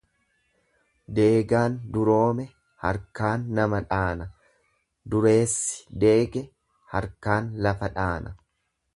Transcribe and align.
Deegaan 1.17 1.73
duroome 1.97 2.45
harkaan 2.85 3.43
nama 3.59 3.81
dhaana, 3.91 4.27
dureessi 5.15 5.99
deege 6.05 6.43
harkaan 6.95 7.51
lafa 7.67 7.91
dhaana. 7.99 8.33